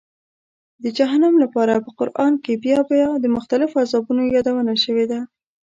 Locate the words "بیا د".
2.91-3.25